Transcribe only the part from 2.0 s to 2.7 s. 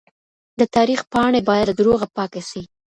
پاکې سي.